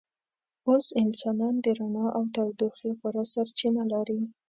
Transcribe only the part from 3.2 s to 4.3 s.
سرچینه لري.